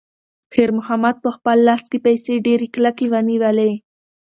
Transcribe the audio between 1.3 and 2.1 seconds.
خپل لاس کې